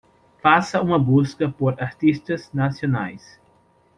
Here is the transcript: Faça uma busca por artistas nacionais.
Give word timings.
Faça 0.41 0.81
uma 0.81 0.97
busca 0.97 1.47
por 1.47 1.79
artistas 1.79 2.51
nacionais. 2.51 3.39